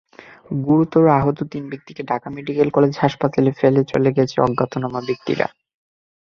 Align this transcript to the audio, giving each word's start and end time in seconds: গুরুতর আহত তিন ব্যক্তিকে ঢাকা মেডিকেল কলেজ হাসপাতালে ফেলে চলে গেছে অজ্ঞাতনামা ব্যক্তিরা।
গুরুতর 0.61 1.05
আহত 1.17 1.39
তিন 1.51 1.63
ব্যক্তিকে 1.71 2.01
ঢাকা 2.03 2.27
মেডিকেল 2.35 2.67
কলেজ 2.71 2.93
হাসপাতালে 2.97 3.51
ফেলে 3.59 3.81
চলে 3.91 4.09
গেছে 4.17 4.35
অজ্ঞাতনামা 4.41 4.99
ব্যক্তিরা। 5.07 5.47